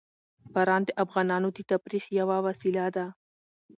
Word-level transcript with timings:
باران 0.53 0.81
د 0.87 0.89
افغانانو 1.03 1.47
د 1.55 1.59
تفریح 1.71 2.03
یوه 2.19 2.37
وسیله 2.47 2.85
ده. 2.95 3.05